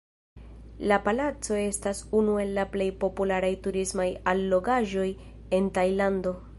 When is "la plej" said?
2.59-2.89